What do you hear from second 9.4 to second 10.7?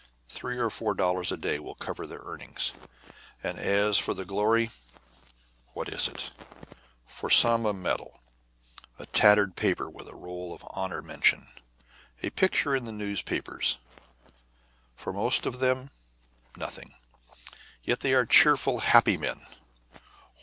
paper with roll of